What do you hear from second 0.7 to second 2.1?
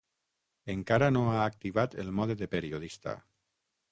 Encara no ha activat